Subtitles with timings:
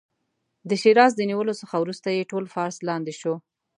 [0.69, 3.33] د شیراز د نیولو څخه وروسته یې ټول فارس لاندې شو.